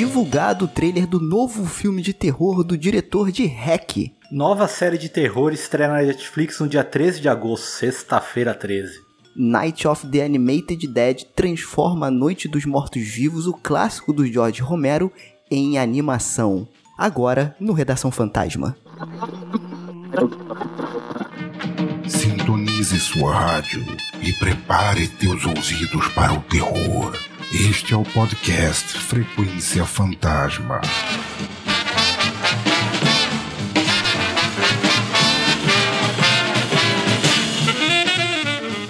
[0.00, 4.10] divulgado o trailer do novo filme de terror do diretor de Hack.
[4.32, 8.98] Nova série de terror estreia na Netflix no dia 13 de agosto, sexta-feira 13.
[9.36, 15.12] Night of the Animated Dead transforma a Noite dos Mortos-Vivos, o clássico do George Romero,
[15.50, 16.66] em animação.
[16.96, 18.74] Agora no Redação Fantasma.
[22.08, 23.84] Sintonize sua rádio
[24.22, 27.29] e prepare teus ouvidos para o terror.
[27.52, 30.80] Este é o podcast Frequência Fantasma.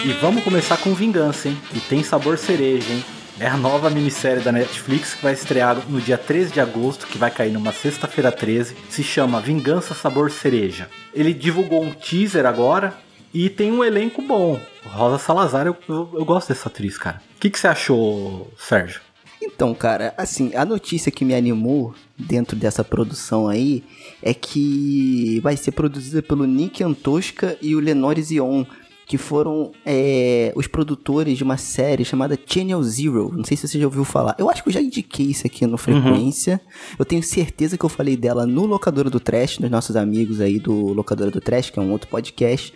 [0.04, 1.58] E vamos começar com Vingança, hein?
[1.74, 3.02] E tem sabor cereja, hein?
[3.38, 7.16] É a nova minissérie da Netflix que vai estrear no dia 13 de agosto, que
[7.16, 8.76] vai cair numa sexta-feira 13.
[8.90, 10.90] Se chama Vingança Sabor Cereja.
[11.14, 12.92] Ele divulgou um teaser agora
[13.32, 14.60] e tem um elenco bom.
[14.84, 17.29] Rosa Salazar, eu, eu, eu gosto dessa atriz, cara.
[17.40, 19.00] O que, que você achou, Sérgio?
[19.42, 23.82] Então, cara, assim, a notícia que me animou dentro dessa produção aí
[24.22, 28.66] é que vai ser produzida pelo Nick Antosca e o Lenore Zion,
[29.06, 33.32] que foram é, os produtores de uma série chamada Channel Zero.
[33.34, 34.36] Não sei se você já ouviu falar.
[34.38, 36.60] Eu acho que eu já indiquei isso aqui no Frequência.
[36.62, 36.96] Uhum.
[36.98, 40.58] Eu tenho certeza que eu falei dela no Locadora do Trash, dos nossos amigos aí
[40.58, 42.74] do Locadora do Trash, que é um outro podcast.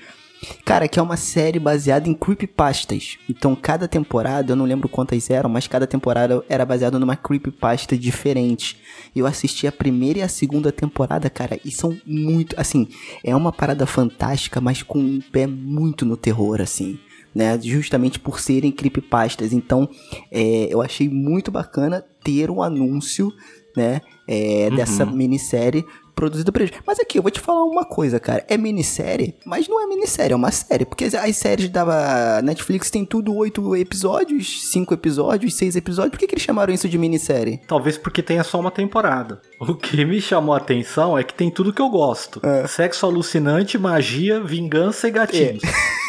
[0.64, 3.18] Cara, que é uma série baseada em creepypastas.
[3.28, 7.96] Então, cada temporada, eu não lembro quantas eram, mas cada temporada era baseada numa creepypasta
[7.96, 8.78] diferente.
[9.14, 12.58] Eu assisti a primeira e a segunda temporada, cara, e são muito.
[12.58, 12.88] Assim,
[13.22, 16.98] é uma parada fantástica, mas com um pé muito no terror, assim.
[17.34, 19.52] Né, justamente por serem creepypastas.
[19.52, 19.88] Então,
[20.30, 23.32] é, eu achei muito bacana ter um anúncio,
[23.76, 24.76] né, é, uhum.
[24.76, 26.74] dessa minissérie produzido por eles.
[26.86, 28.44] Mas aqui, eu vou te falar uma coisa, cara.
[28.48, 30.84] É minissérie, mas não é minissérie, é uma série.
[30.84, 36.10] Porque as séries da Netflix tem tudo oito episódios, cinco episódios, seis episódios.
[36.10, 37.60] Por que, que eles chamaram isso de minissérie?
[37.66, 39.40] Talvez porque tenha só uma temporada.
[39.60, 42.66] O que me chamou a atenção é que tem tudo que eu gosto: é.
[42.66, 45.62] sexo alucinante, magia, vingança e gatinhos.
[45.64, 45.68] É.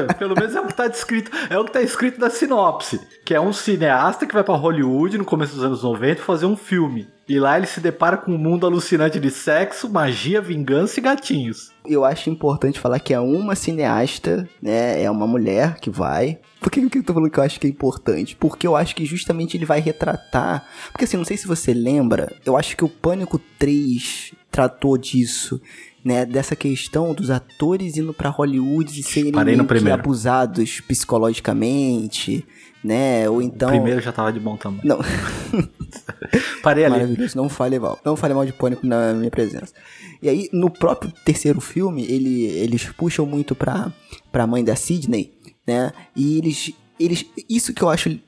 [0.18, 3.34] Pelo menos é o que tá descrito, é o que tá escrito na sinopse, que
[3.34, 7.08] é um cineasta que vai para Hollywood no começo dos anos 90 fazer um filme.
[7.26, 11.72] E lá ele se depara com um mundo alucinante de sexo, magia, vingança e gatinhos.
[11.86, 15.02] Eu acho importante falar que é uma cineasta, né?
[15.02, 16.38] É uma mulher que vai.
[16.60, 18.36] Por que, que eu tô falando que eu acho que é importante?
[18.36, 20.66] Porque eu acho que justamente ele vai retratar.
[20.92, 25.60] Porque assim, não sei se você lembra, eu acho que o Pânico 3 tratou disso
[26.04, 29.32] né, dessa questão dos atores indo para Hollywood e serem
[29.90, 32.46] abusados psicologicamente,
[32.84, 33.28] né?
[33.28, 33.70] Ou então.
[33.70, 34.82] O primeiro já tava de bom tamanho.
[34.84, 34.98] Não.
[36.62, 36.92] Parei ali.
[36.96, 37.98] Maravilhoso, não fale mal.
[38.04, 39.72] Não fale mal de pânico na minha presença.
[40.20, 43.90] E aí, no próprio terceiro filme, ele, eles puxam muito pra,
[44.30, 45.32] pra mãe da Sidney,
[45.66, 45.90] né?
[46.14, 46.72] E eles.
[47.00, 48.18] eles isso que eu acho.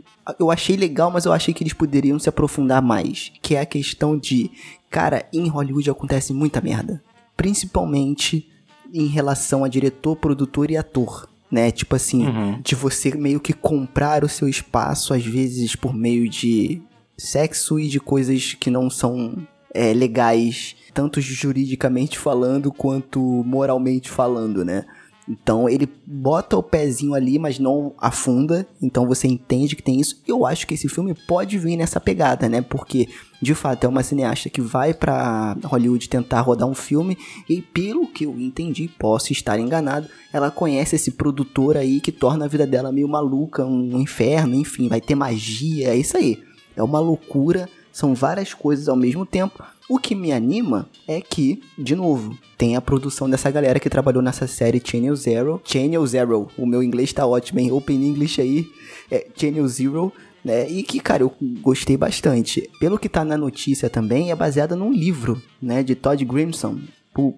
[0.41, 3.33] Eu achei legal, mas eu achei que eles poderiam se aprofundar mais.
[3.43, 4.51] Que é a questão de.
[4.89, 7.03] Cara, em Hollywood acontece muita merda
[7.37, 8.49] principalmente
[8.93, 11.29] em relação a diretor, produtor e ator.
[11.51, 11.71] Né?
[11.71, 12.61] Tipo assim, uhum.
[12.61, 16.83] de você meio que comprar o seu espaço, às vezes por meio de
[17.17, 24.65] sexo e de coisas que não são é, legais, tanto juridicamente falando quanto moralmente falando,
[24.65, 24.85] né?
[25.29, 28.67] Então ele bota o pezinho ali, mas não afunda.
[28.81, 30.23] Então você entende que tem isso.
[30.27, 32.63] Eu acho que esse filme pode vir nessa pegada, né?
[32.63, 33.09] Porque
[33.43, 38.07] de fato é uma cineasta que vai para Hollywood tentar rodar um filme e pelo
[38.07, 42.67] que eu entendi, posso estar enganado, ela conhece esse produtor aí que torna a vida
[42.67, 46.43] dela meio maluca, um inferno, enfim, vai ter magia, é isso aí.
[46.75, 49.63] É uma loucura, são várias coisas ao mesmo tempo.
[49.89, 54.21] O que me anima é que, de novo, tem a produção dessa galera que trabalhou
[54.21, 55.63] nessa série Channel Zero.
[55.65, 57.71] Channel Zero, o meu inglês tá ótimo, hein?
[57.71, 58.67] Open English aí,
[59.11, 60.13] é Channel Zero.
[60.45, 60.69] Né?
[60.69, 62.69] E que, cara, eu gostei bastante.
[62.81, 66.79] Pelo que tá na notícia também, é baseada num livro, né, de Todd Grimson,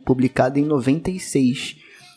[0.05, 1.77] publicado em 96.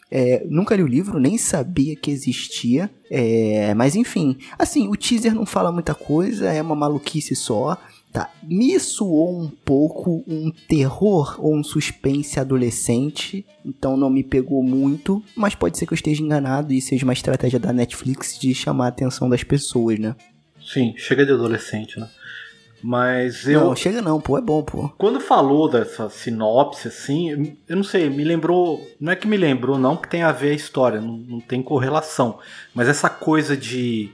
[0.10, 2.90] É, nunca li o livro, nem sabia que existia.
[3.10, 7.78] É, mas enfim, assim, o teaser não fala muita coisa, é uma maluquice só.
[8.12, 14.62] Tá, me soou um pouco um terror ou um suspense adolescente, então não me pegou
[14.62, 18.54] muito, mas pode ser que eu esteja enganado e seja uma estratégia da Netflix de
[18.54, 20.14] chamar a atenção das pessoas, né?
[20.62, 22.10] Sim, chega de adolescente, né?
[22.84, 23.62] Mas eu.
[23.62, 24.90] Não, chega não, pô, é bom, pô.
[24.98, 28.86] Quando falou dessa sinopse, assim, eu não sei, me lembrou.
[29.00, 31.62] Não é que me lembrou, não, que tem a ver a história, não, não tem
[31.62, 32.40] correlação.
[32.74, 34.10] Mas essa coisa de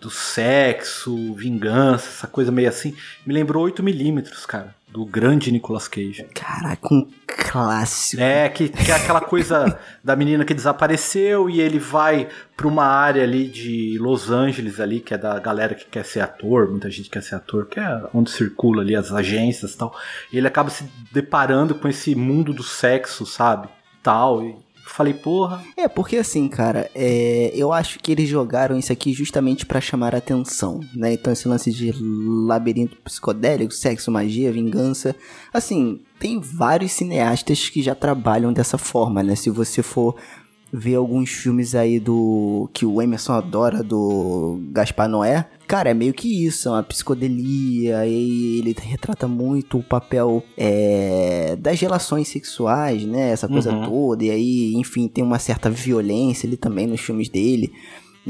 [0.00, 2.94] do sexo, vingança, essa coisa meio assim.
[3.26, 4.74] Me lembrou 8mm, cara.
[4.88, 6.26] Do grande Nicolas Cage.
[6.34, 8.20] Caraca, um clássico.
[8.20, 12.84] É, que, que é aquela coisa da menina que desapareceu e ele vai pra uma
[12.84, 16.90] área ali de Los Angeles ali, que é da galera que quer ser ator, muita
[16.90, 19.96] gente quer ser ator, que é onde circula ali as agências e tal.
[20.32, 23.68] E ele acaba se deparando com esse mundo do sexo, sabe?
[24.02, 24.56] Tal, e
[24.92, 25.62] Falei, porra.
[25.76, 30.14] É, porque assim, cara, é, eu acho que eles jogaram isso aqui justamente para chamar
[30.16, 31.12] a atenção, né?
[31.12, 31.94] Então esse lance de
[32.46, 35.14] labirinto psicodélico, sexo, magia, vingança,
[35.54, 39.36] assim, tem vários cineastas que já trabalham dessa forma, né?
[39.36, 40.16] Se você for
[40.72, 46.12] ver alguns filmes aí do que o Emerson adora do Gaspar Noé, cara, é meio
[46.12, 53.04] que isso, é uma psicodelia, e ele retrata muito o papel é, das relações sexuais,
[53.04, 53.30] né?
[53.30, 53.88] Essa coisa uhum.
[53.88, 57.72] toda, e aí, enfim, tem uma certa violência ali também nos filmes dele.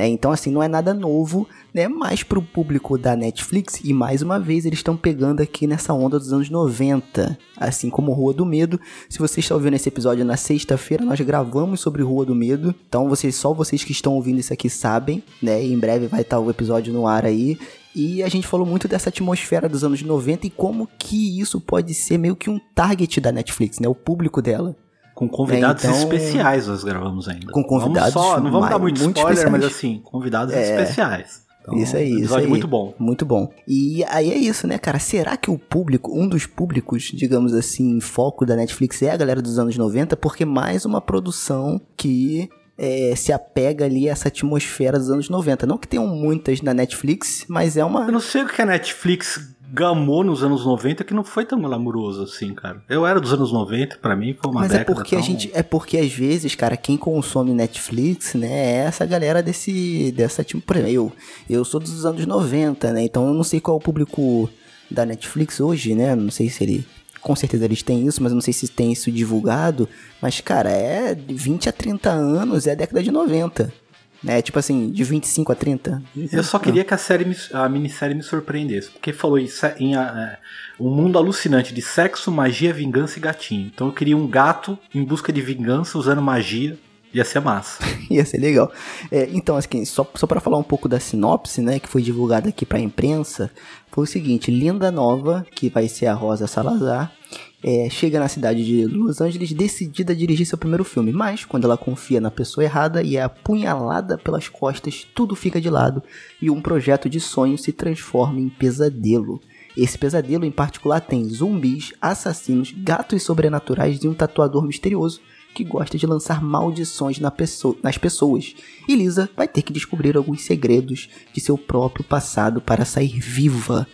[0.00, 0.08] Né?
[0.08, 1.86] Então, assim, não é nada novo, né?
[1.86, 6.18] Mas pro público da Netflix, e mais uma vez eles estão pegando aqui nessa onda
[6.18, 8.80] dos anos 90, assim como Rua do Medo.
[9.10, 12.74] Se você está ouvindo esse episódio na sexta-feira, nós gravamos sobre Rua do Medo.
[12.88, 15.62] Então, vocês, só vocês que estão ouvindo isso aqui sabem, né?
[15.62, 17.58] E em breve vai estar o episódio no ar aí.
[17.94, 21.92] E a gente falou muito dessa atmosfera dos anos 90 e como que isso pode
[21.92, 23.86] ser meio que um target da Netflix, né?
[23.86, 24.74] O público dela.
[25.20, 27.52] Com convidados é, então, especiais nós gravamos ainda.
[27.52, 28.14] Com convidados.
[28.14, 31.42] Vamos só, não vamos dar muito, muito spoiler, mas assim, convidados é, especiais.
[31.60, 32.46] Então, isso aí, isso aí.
[32.46, 32.94] muito bom.
[32.98, 33.52] Muito bom.
[33.68, 34.98] E aí é isso, né, cara?
[34.98, 39.16] Será que o público, um dos públicos, digamos assim, em foco da Netflix é a
[39.18, 40.16] galera dos anos 90?
[40.16, 45.66] Porque mais uma produção que é, se apega ali a essa atmosfera dos anos 90.
[45.66, 48.06] Não que tenham muitas na Netflix, mas é uma.
[48.06, 51.60] Eu não sei o que a Netflix gamou nos anos 90 que não foi tão
[51.60, 52.82] glamuroso assim, cara.
[52.88, 55.18] Eu era dos anos 90, para mim foi uma Mas é porque tão...
[55.18, 60.12] a gente é porque às vezes, cara, quem consome Netflix, né, é essa galera desse
[60.12, 61.12] dessa tipo, por exemplo, eu
[61.48, 63.04] eu sou dos anos 90, né?
[63.04, 64.48] Então eu não sei qual é o público
[64.90, 66.14] da Netflix hoje, né?
[66.14, 66.86] Não sei se ele
[67.20, 69.88] com certeza eles têm isso, mas eu não sei se tem isso divulgado.
[70.22, 73.79] Mas, cara, é 20 a 30 anos, é a década de 90
[74.22, 74.42] né?
[74.42, 76.02] Tipo assim, de 25 a 30.
[76.32, 79.96] Eu só queria que a série, me, a minissérie me surpreendesse, porque falou isso em
[79.96, 80.38] é,
[80.78, 83.70] um mundo alucinante de sexo, magia, vingança e gatinho.
[83.74, 86.78] Então eu queria um gato em busca de vingança usando magia.
[87.12, 87.82] Ia ser massa.
[88.08, 88.70] Ia ser legal.
[89.10, 92.48] É, então, assim, só, só para falar um pouco da sinopse, né, que foi divulgada
[92.48, 93.50] aqui pra imprensa,
[93.90, 97.12] foi o seguinte: Linda Nova, que vai ser a Rosa Salazar,
[97.62, 101.64] é, chega na cidade de Los Angeles decidida a dirigir seu primeiro filme, mas quando
[101.64, 106.02] ela confia na pessoa errada e é apunhalada pelas costas, tudo fica de lado
[106.40, 109.40] e um projeto de sonho se transforma em pesadelo.
[109.76, 115.20] Esse pesadelo em particular tem zumbis, assassinos, gatos sobrenaturais e um tatuador misterioso
[115.54, 118.54] que gosta de lançar maldições na pessoa, nas pessoas.
[118.88, 123.86] E Lisa vai ter que descobrir alguns segredos de seu próprio passado para sair viva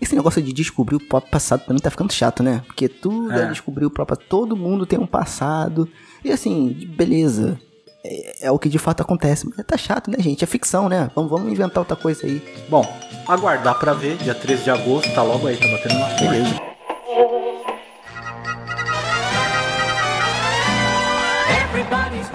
[0.00, 2.62] esse negócio de descobrir o próprio passado também tá ficando chato, né?
[2.66, 5.88] Porque tudo é, é descobrir o próprio Todo mundo tem um passado.
[6.24, 7.58] E assim, beleza.
[8.04, 9.48] É, é, o que de fato acontece.
[9.48, 10.44] Mas tá chato, né, gente?
[10.44, 11.10] É ficção, né?
[11.14, 12.42] Vamos, vamos inventar outra coisa aí.
[12.68, 12.84] Bom,
[13.26, 14.16] aguardar para ver.
[14.18, 16.69] Dia 13 de agosto, tá logo aí, tá batendo na Beleza.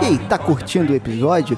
[0.02, 1.58] E tá curtindo o episódio?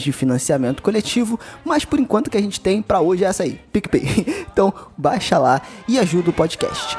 [0.00, 3.60] de financiamento coletivo, mas por enquanto que a gente tem para hoje é essa aí,
[3.72, 4.42] PicPay.
[4.52, 6.98] Então, baixa lá e ajuda o podcast.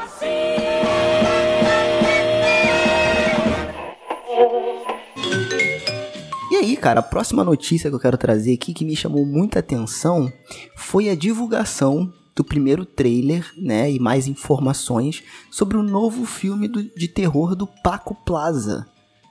[6.50, 9.60] E aí, cara, a próxima notícia que eu quero trazer aqui que me chamou muita
[9.60, 10.32] atenção
[10.76, 16.82] foi a divulgação do primeiro trailer, né, e mais informações sobre o novo filme do,
[16.82, 18.86] de terror do Paco Plaza.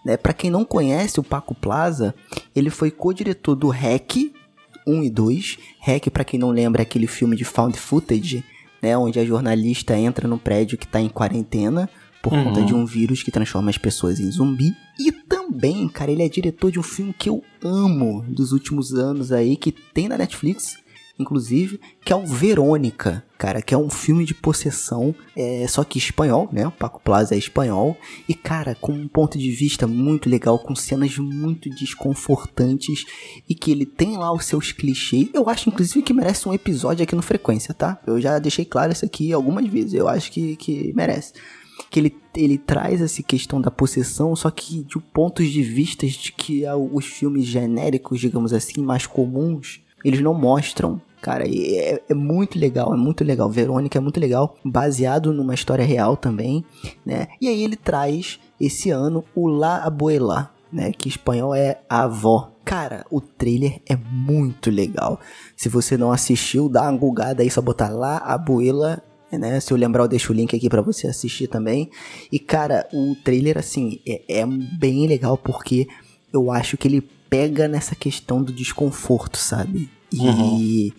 [0.05, 0.17] Né?
[0.17, 2.13] Para quem não conhece o Paco Plaza,
[2.55, 4.31] ele foi co-diretor do Hack
[4.85, 5.57] 1 e 2.
[5.79, 8.43] Hack, para quem não lembra, é aquele filme de found footage,
[8.81, 11.89] né, onde a jornalista entra no prédio que está em quarentena
[12.21, 12.45] por uhum.
[12.45, 14.73] conta de um vírus que transforma as pessoas em zumbi.
[14.97, 19.31] E também, cara, ele é diretor de um filme que eu amo dos últimos anos
[19.31, 20.77] aí, que tem na Netflix,
[21.23, 25.97] inclusive, que é o Verônica, cara, que é um filme de possessão, é, só que
[25.97, 26.67] espanhol, né?
[26.67, 27.97] O Paco Plaza é espanhol.
[28.29, 33.05] E, cara, com um ponto de vista muito legal, com cenas muito desconfortantes
[33.49, 35.29] e que ele tem lá os seus clichês.
[35.33, 37.99] Eu acho, inclusive, que merece um episódio aqui no Frequência, tá?
[38.05, 39.93] Eu já deixei claro isso aqui algumas vezes.
[39.93, 41.33] Eu acho que, que merece
[41.89, 46.31] que ele, ele traz essa questão da possessão, só que de pontos de vista de
[46.31, 51.01] que os filmes genéricos, digamos assim, mais comuns, eles não mostram.
[51.21, 53.49] Cara, é, é, muito legal, é muito legal.
[53.49, 56.65] Verônica é muito legal, baseado numa história real também,
[57.05, 57.27] né?
[57.39, 60.91] E aí ele traz esse ano o La Abuela, né?
[60.91, 62.51] Que em espanhol é a avó.
[62.65, 65.19] Cara, o trailer é muito legal.
[65.55, 69.01] Se você não assistiu, dá uma gulgada aí, só botar La Abuela
[69.37, 69.59] né?
[69.59, 71.89] Se eu lembrar, eu deixo o link aqui para você assistir também.
[72.31, 75.87] E, cara, o trailer, assim, é, é, bem legal porque
[76.31, 77.01] eu acho que ele
[77.33, 79.89] pega nessa questão do desconforto, sabe?
[80.11, 80.91] E, uhum.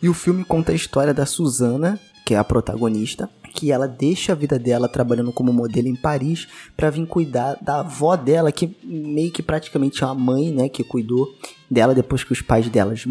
[0.00, 4.30] e o filme conta a história da Susana, que é a protagonista, que ela deixa
[4.30, 6.46] a vida dela trabalhando como modelo em Paris
[6.76, 10.84] para vir cuidar da avó dela, que meio que praticamente é uma mãe, né, que
[10.84, 11.26] cuidou
[11.68, 13.04] dela depois que os pais delas,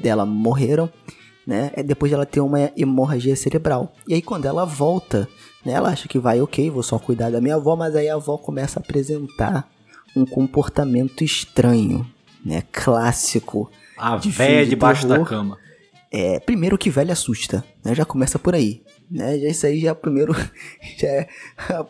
[0.00, 0.88] dela morreram
[1.44, 1.72] né?
[1.74, 3.92] É depois de ela ter uma hemorragia cerebral.
[4.08, 5.28] E aí quando ela volta,
[5.64, 8.14] né, ela acha que vai, ok, vou só cuidar da minha avó, mas aí a
[8.14, 9.68] avó começa a apresentar
[10.14, 12.06] um comportamento estranho,
[12.44, 12.62] né?
[12.72, 13.70] Clássico.
[13.96, 15.58] A de véia debaixo da cama.
[16.10, 17.94] É, primeiro que velho assusta, né?
[17.94, 19.38] Já começa por aí né?
[19.38, 20.34] Já isso aí já é primeiro,
[20.98, 21.28] já é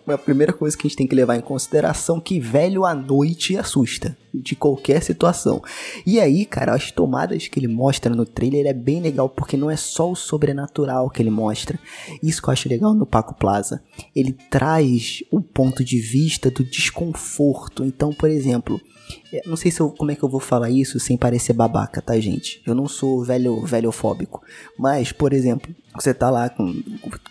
[0.09, 3.57] a primeira coisa que a gente tem que levar em consideração que velho à noite
[3.57, 5.62] assusta de qualquer situação.
[6.05, 9.71] E aí, cara, as tomadas que ele mostra no trailer é bem legal porque não
[9.71, 11.79] é só o sobrenatural que ele mostra.
[12.23, 13.83] Isso que eu acho legal no Paco Plaza.
[14.14, 17.85] Ele traz o ponto de vista do desconforto.
[17.85, 18.81] Então, por exemplo,
[19.33, 22.00] é, não sei se eu, como é que eu vou falar isso sem parecer babaca,
[22.00, 22.62] tá, gente?
[22.67, 24.43] Eu não sou velho, velhofóbico.
[24.79, 26.75] Mas, por exemplo, você tá lá com,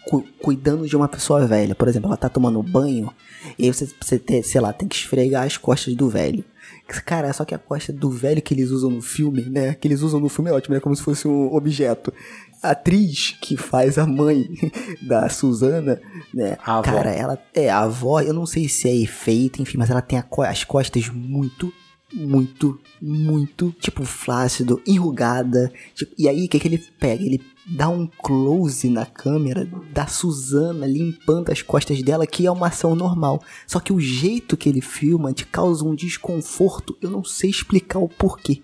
[0.05, 1.75] cu, cuidando de uma pessoa velha.
[1.75, 3.11] Por exemplo, ela tá tomando banho.
[3.57, 6.43] E aí você, você sei lá, tem que esfregar as costas do velho.
[6.87, 9.73] Cara, só que a costa do velho que eles usam no filme, né?
[9.73, 12.13] Que eles usam no filme é ótimo, é como se fosse um objeto.
[12.61, 14.49] A atriz que faz a mãe
[15.07, 16.01] da Susana,
[16.33, 16.57] né?
[16.63, 20.01] A cara, ela é a avó, eu não sei se é efeito, enfim, mas ela
[20.01, 21.73] tem a, as costas muito
[22.13, 25.73] muito, muito, tipo, flácido, enrugada.
[25.95, 27.23] Tipo, e aí, o que, que ele pega?
[27.23, 32.67] Ele dá um close na câmera da Susana limpando as costas dela, que é uma
[32.67, 33.41] ação normal.
[33.65, 37.99] Só que o jeito que ele filma te causa um desconforto, eu não sei explicar
[37.99, 38.61] o porquê.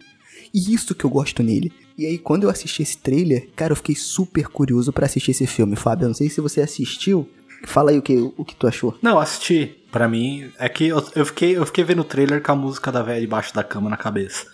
[0.54, 1.72] E isso que eu gosto nele.
[1.98, 5.46] E aí, quando eu assisti esse trailer, cara, eu fiquei super curioso para assistir esse
[5.46, 6.06] filme, Fábio.
[6.06, 7.30] Eu não sei se você assistiu.
[7.66, 8.98] Fala aí o que, o que tu achou.
[9.02, 9.76] Não, assisti.
[9.92, 12.92] Pra mim, é que eu, eu, fiquei, eu fiquei vendo o trailer com a música
[12.92, 14.46] da velha debaixo da cama na cabeça.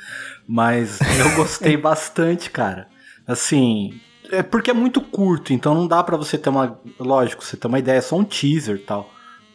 [0.47, 2.87] Mas eu gostei bastante, cara.
[3.27, 3.99] Assim,
[4.37, 6.79] é porque é muito curto, então não dá para você ter uma.
[6.99, 9.09] Lógico, você ter uma ideia, é só um teaser tal.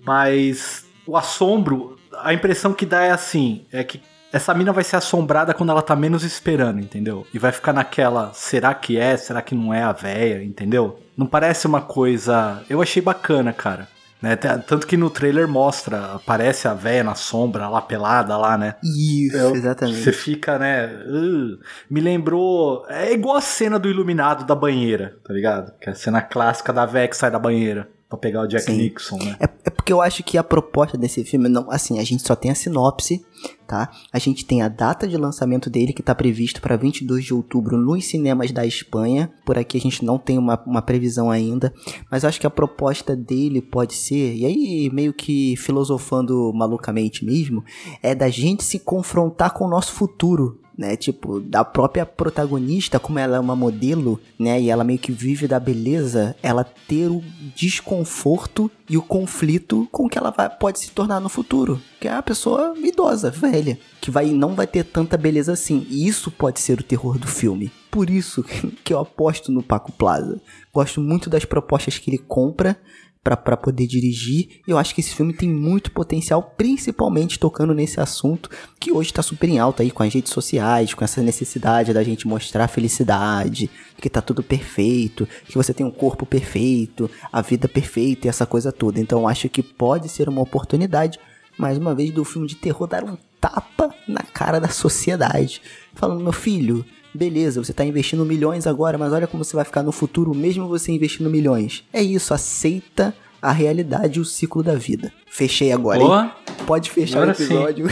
[0.05, 4.97] Mas o assombro, a impressão que dá é assim: é que essa mina vai ser
[4.97, 7.27] assombrada quando ela tá menos esperando, entendeu?
[7.35, 11.01] E vai ficar naquela, será que é, será que não é a véia, entendeu?
[11.17, 12.63] Não parece uma coisa.
[12.69, 13.89] Eu achei bacana, cara.
[14.21, 14.37] Né?
[14.37, 18.77] Tanto que no trailer mostra, aparece a véia na sombra, lá pelada lá, né?
[18.83, 20.03] Isso, Eu, exatamente.
[20.03, 20.87] Você fica, né?
[20.87, 21.59] Uh,
[21.89, 22.85] me lembrou.
[22.89, 25.73] É igual a cena do Iluminado da banheira, tá ligado?
[25.81, 28.65] Que é a cena clássica da véia que sai da banheira pra pegar o Jack
[28.65, 28.77] Sim.
[28.77, 29.37] Nixon, né?
[29.39, 32.35] É, é, porque eu acho que a proposta desse filme, não, assim, a gente só
[32.35, 33.25] tem a sinopse,
[33.71, 33.89] tá?
[34.12, 37.77] A gente tem a data de lançamento dele que tá previsto para 22 de outubro
[37.77, 39.31] nos cinemas da Espanha.
[39.47, 41.73] Por aqui a gente não tem uma, uma previsão ainda,
[42.11, 47.65] mas acho que a proposta dele pode ser, e aí meio que filosofando malucamente mesmo,
[48.03, 50.97] é da gente se confrontar com o nosso futuro, né?
[50.97, 54.59] Tipo, da própria protagonista, como ela é uma modelo, né?
[54.59, 57.23] E ela meio que vive da beleza, ela ter o
[57.55, 61.79] desconforto e o conflito com que ela vai, pode se tornar no futuro.
[62.01, 65.87] Que é a pessoa idosa, velha, que vai não vai ter tanta beleza assim.
[65.91, 67.71] E isso pode ser o terror do filme.
[67.91, 68.43] Por isso
[68.83, 70.41] que eu aposto no Paco Plaza.
[70.73, 72.81] Gosto muito das propostas que ele compra
[73.23, 74.61] para poder dirigir.
[74.67, 78.49] Eu acho que esse filme tem muito potencial, principalmente tocando nesse assunto
[78.79, 82.03] que hoje está super em alta aí com as redes sociais, com essa necessidade da
[82.03, 87.43] gente mostrar a felicidade, que tá tudo perfeito, que você tem um corpo perfeito, a
[87.43, 88.99] vida perfeita e essa coisa toda.
[88.99, 91.19] Então acho que pode ser uma oportunidade,
[91.59, 95.61] mais uma vez, do filme de terror dar um tapa na cara da sociedade,
[95.95, 99.83] falando meu filho, Beleza, você está investindo milhões agora, mas olha como você vai ficar
[99.83, 101.85] no futuro mesmo você investindo milhões.
[101.93, 105.12] É isso, aceita a realidade e o ciclo da vida.
[105.26, 106.35] Fechei agora, Porra.
[106.49, 106.55] hein?
[106.67, 107.87] Pode fechar agora o episódio.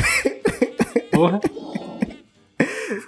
[1.10, 1.40] Porra.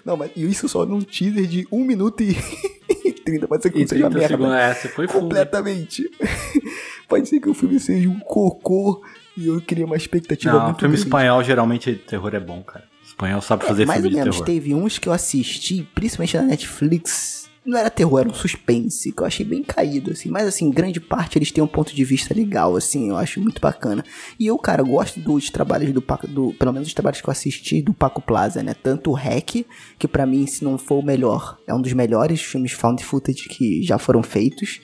[0.05, 2.35] Não, mas isso só num teaser de 1 minuto e
[3.25, 4.29] 30, pode ser que seja merda.
[4.29, 6.11] Segundos, é, você foi completamente.
[7.09, 9.02] pode ser que o filme seja um cocô
[9.37, 11.07] e eu queria uma expectativa Não, muito filme grande.
[11.07, 12.85] espanhol geralmente terror é bom, cara.
[13.21, 16.43] Espanhol sabe fazer É, mais filme ou menos, teve uns que eu assisti, principalmente na
[16.45, 17.49] Netflix.
[17.62, 20.31] Não era terror, era um suspense, que eu achei bem caído, assim.
[20.31, 23.61] Mas, assim, grande parte eles têm um ponto de vista legal, assim, eu acho muito
[23.61, 24.03] bacana.
[24.39, 27.33] E eu, cara, gosto dos trabalhos do Paco, do, pelo menos os trabalhos que eu
[27.33, 28.75] assisti do Paco Plaza, né?
[28.75, 29.67] Tanto o Hack,
[29.99, 33.47] que pra mim, se não for o melhor, é um dos melhores filmes found footage
[33.49, 34.81] que já foram feitos,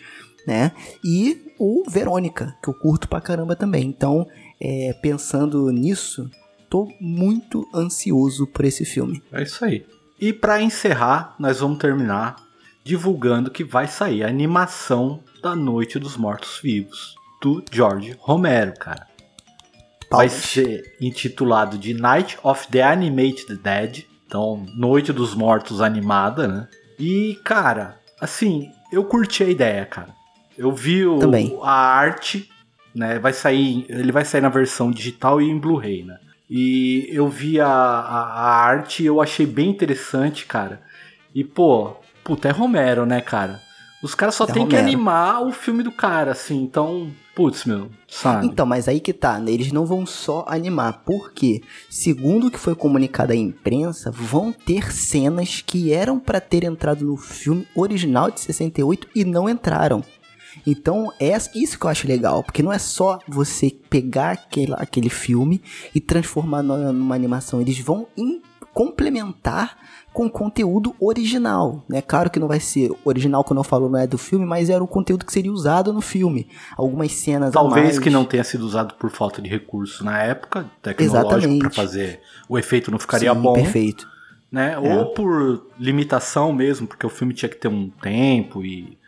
[0.46, 0.72] né?
[1.02, 3.86] E o Verônica, que eu curto pra caramba também.
[3.86, 4.26] Então,
[4.60, 6.30] é, pensando nisso,
[6.68, 9.22] tô muito ansioso por esse filme.
[9.32, 9.84] É isso aí.
[10.20, 12.36] E pra encerrar, nós vamos terminar
[12.84, 19.06] divulgando que vai sair a animação da Noite dos Mortos Vivos do George Romero, cara.
[20.10, 26.68] Vai ser intitulado de Night of the Animated Dead, então Noite dos Mortos animada, né?
[26.98, 30.14] E cara, assim, eu curti a ideia, cara.
[30.56, 31.18] Eu vi o-
[31.64, 32.48] a arte,
[32.94, 33.18] né?
[33.18, 36.18] Vai sair, ele vai sair na versão digital e em Blu-ray, né?
[36.48, 40.80] E eu vi a, a, a arte e eu achei bem interessante, cara.
[41.34, 43.60] E pô, puta, é Romero, né, cara?
[44.02, 46.62] Os caras só É tem que animar o filme do cara, assim.
[46.62, 48.46] Então, putz, meu, sabe?
[48.46, 49.50] Então, mas aí que tá, né?
[49.50, 54.92] Eles não vão só animar, porque, segundo o que foi comunicado à imprensa, vão ter
[54.92, 60.04] cenas que eram pra ter entrado no filme original de 68 e não entraram.
[60.66, 65.08] Então, é isso que eu acho legal, porque não é só você pegar aquele, aquele
[65.08, 65.62] filme
[65.94, 68.08] e transformar numa animação, eles vão
[68.74, 69.78] complementar
[70.12, 72.02] com conteúdo original, né?
[72.02, 74.82] Claro que não vai ser original quando eu falo não é do filme, mas era
[74.82, 76.48] o conteúdo que seria usado no filme.
[76.76, 81.58] Algumas cenas Talvez que não tenha sido usado por falta de recurso na época, tecnológico,
[81.58, 84.08] pra fazer o efeito não ficaria Sim, bom, Perfeito.
[84.50, 84.72] né?
[84.72, 84.78] É.
[84.78, 88.98] Ou por limitação mesmo, porque o filme tinha que ter um tempo e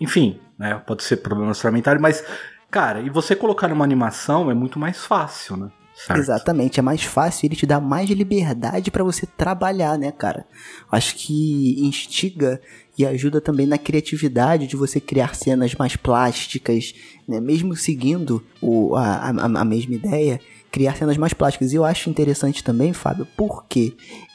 [0.00, 0.80] enfim, né?
[0.86, 2.24] Pode ser problemas orçamentários, mas
[2.70, 5.70] cara, e você colocar numa animação é muito mais fácil, né?
[5.94, 6.18] Certo.
[6.18, 10.44] Exatamente, é mais fácil, ele te dá mais liberdade pra você trabalhar, né, cara?
[10.90, 12.60] Acho que instiga
[12.98, 16.94] e ajuda também na criatividade de você criar cenas mais plásticas,
[17.28, 17.40] né?
[17.40, 21.72] Mesmo seguindo o, a, a, a mesma ideia, criar cenas mais plásticas.
[21.72, 23.94] E eu acho interessante também, Fábio, porque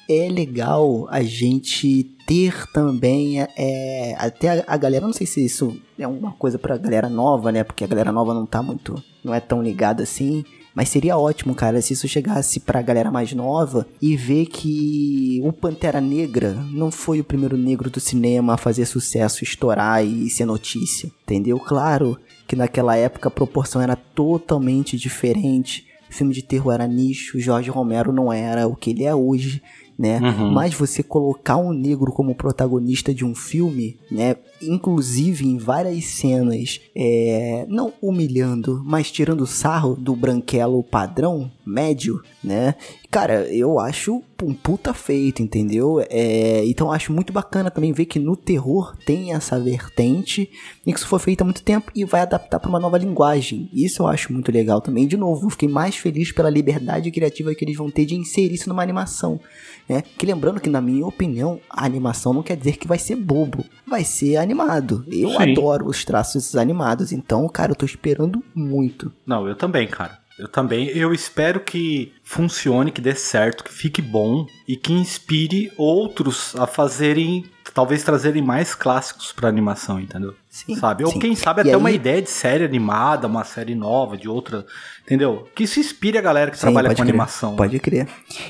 [0.10, 5.80] é legal a gente ter também é, até a, a galera, não sei se isso
[6.00, 7.64] é uma coisa pra galera nova, né?
[7.64, 10.44] Porque a galera nova não tá muito, não é tão ligada assim.
[10.74, 15.52] Mas seria ótimo, cara, se isso chegasse pra galera mais nova e ver que o
[15.52, 20.46] Pantera Negra não foi o primeiro negro do cinema a fazer sucesso, estourar e ser
[20.46, 21.60] notícia, entendeu?
[21.60, 25.86] Claro que naquela época a proporção era totalmente diferente.
[26.10, 29.62] O filme de terror era nicho, Jorge Romero não era o que ele é hoje,
[30.00, 30.18] né?
[30.22, 30.54] Uhum.
[30.54, 34.38] Mas você colocar um negro como protagonista de um filme, né?
[34.62, 42.76] Inclusive em várias cenas, é, não humilhando, mas tirando sarro do branquelo padrão, médio, né?
[43.12, 46.04] Cara, eu acho um puta feito, entendeu?
[46.10, 50.50] É, então acho muito bacana também ver que no terror tem essa vertente
[50.86, 53.70] e que isso foi feito há muito tempo e vai adaptar para uma nova linguagem.
[53.74, 55.08] Isso eu acho muito legal também.
[55.08, 58.70] De novo, fiquei mais feliz pela liberdade criativa que eles vão ter de inserir isso
[58.70, 59.40] numa animação.
[59.88, 60.02] Né?
[60.02, 63.66] Que lembrando que, na minha opinião, a animação não quer dizer que vai ser bobo,
[63.88, 65.06] vai ser animado.
[65.08, 65.52] Eu Sim.
[65.52, 69.14] adoro os traços animados, então, cara, eu tô esperando muito.
[69.26, 70.18] Não, eu também, cara.
[70.40, 70.88] Eu também.
[70.88, 76.66] Eu espero que funcione, que dê certo, que fique bom e que inspire outros a
[76.66, 80.34] fazerem, talvez trazerem mais clássicos pra animação, entendeu?
[80.50, 81.04] Sim, sabe?
[81.06, 81.20] Ou sim.
[81.20, 84.66] quem sabe até aí- uma ideia de série animada, uma série nova, de outra,
[85.06, 85.48] entendeu?
[85.56, 87.52] Que isso inspire a galera que Sim, trabalha com crer, animação.
[87.52, 87.58] né?
[87.58, 88.08] Pode crer.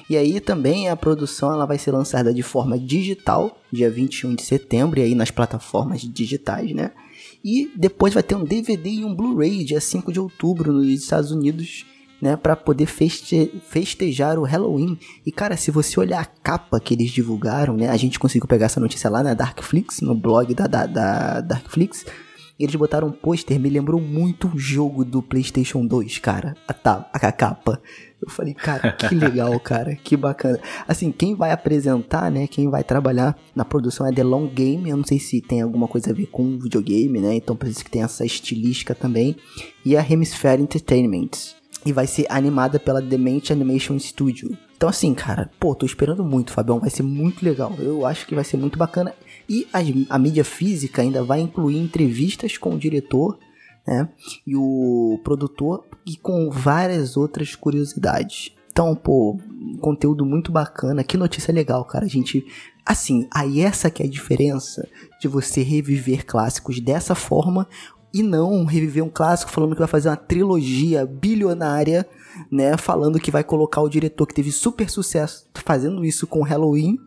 [0.09, 4.43] E aí também a produção ela vai ser lançada de forma digital, dia 21 de
[4.43, 6.91] setembro, e aí nas plataformas digitais, né?
[7.43, 11.31] E depois vai ter um DVD e um Blu-ray dia 5 de outubro nos Estados
[11.31, 11.85] Unidos,
[12.21, 12.35] né?
[12.35, 14.97] Pra poder feste festejar o Halloween.
[15.25, 17.89] E cara, se você olhar a capa que eles divulgaram, né?
[17.89, 22.05] A gente conseguiu pegar essa notícia lá na Darkflix, no blog da, da, da Darkflix.
[22.59, 26.57] Eles botaram um pôster, me lembrou muito o jogo do PlayStation 2, cara.
[26.67, 27.81] A, ta- a capa.
[28.21, 30.59] Eu falei, cara, que legal, cara, que bacana.
[30.85, 34.89] Assim, quem vai apresentar, né, quem vai trabalhar na produção é The Long Game.
[34.89, 37.81] Eu não sei se tem alguma coisa a ver com videogame, né, então por isso
[37.81, 39.37] que tem essa estilística também.
[39.85, 41.29] E a Hemisphere Entertainment.
[41.85, 44.57] E vai ser animada pela Dement Animation Studio.
[44.75, 46.79] Então assim, cara, pô, tô esperando muito, Fabião.
[46.79, 47.73] Vai ser muito legal.
[47.79, 49.13] Eu acho que vai ser muito bacana.
[49.47, 49.79] E a,
[50.15, 53.37] a mídia física ainda vai incluir entrevistas com o diretor,
[53.87, 54.07] né?
[54.45, 58.51] E o produtor e com várias outras curiosidades.
[58.71, 59.37] Então, pô,
[59.81, 61.03] conteúdo muito bacana.
[61.03, 62.05] Que notícia legal, cara.
[62.05, 62.45] A gente.
[62.85, 64.87] Assim, aí essa que é a diferença
[65.19, 67.67] de você reviver clássicos dessa forma
[68.13, 72.07] e não reviver um clássico falando que vai fazer uma trilogia bilionária,
[72.51, 72.75] né?
[72.77, 76.97] Falando que vai colocar o diretor que teve super sucesso fazendo isso com Halloween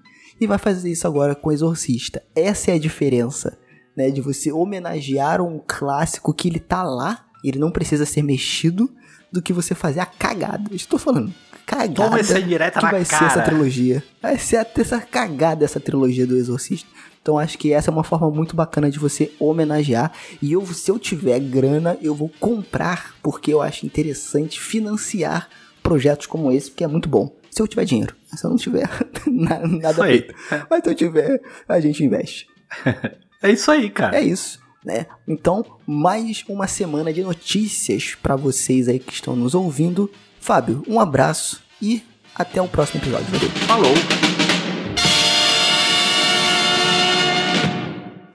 [0.40, 2.22] e vai fazer isso agora com Exorcista.
[2.34, 3.58] Essa é a diferença,
[3.96, 4.10] né?
[4.10, 8.88] De você homenagear um clássico que ele tá lá, ele não precisa ser mexido,
[9.32, 10.72] do que você fazer a cagada.
[10.74, 11.32] Estou falando,
[11.66, 11.94] cagada.
[11.94, 13.18] Toma essa direta que na vai cara.
[13.18, 14.04] ser essa trilogia.
[14.20, 16.88] Vai ser essa cagada essa trilogia do Exorcista.
[17.22, 20.12] Então acho que essa é uma forma muito bacana de você homenagear.
[20.40, 25.48] E eu, se eu tiver grana, eu vou comprar, porque eu acho interessante financiar
[25.82, 27.32] projetos como esse, porque é muito bom.
[27.50, 28.16] Se eu tiver dinheiro.
[28.26, 28.88] Se eu não tiver,
[29.26, 30.34] nada feito.
[30.68, 32.46] Mas se eu tiver, a gente investe.
[33.42, 34.16] é isso aí, cara.
[34.16, 34.60] É isso.
[34.84, 35.06] Né?
[35.28, 40.10] Então, mais uma semana de notícias para vocês aí que estão nos ouvindo.
[40.42, 42.02] Fábio, um abraço e
[42.34, 43.26] até o próximo episódio.
[43.30, 43.50] Valeu.
[43.68, 43.94] Falou.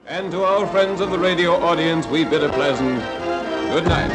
[0.08, 2.98] And to our friends of the radio audience, we bid a pleasant
[3.70, 4.10] good night.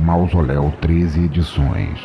[0.00, 2.00] Mausoléu 13 edições.